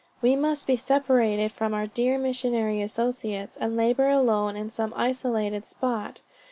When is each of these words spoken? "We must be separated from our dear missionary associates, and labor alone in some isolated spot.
"We 0.19 0.35
must 0.35 0.65
be 0.65 0.77
separated 0.77 1.51
from 1.51 1.75
our 1.75 1.85
dear 1.85 2.17
missionary 2.17 2.81
associates, 2.81 3.55
and 3.55 3.77
labor 3.77 4.09
alone 4.09 4.55
in 4.55 4.71
some 4.71 4.93
isolated 4.95 5.67
spot. 5.67 6.21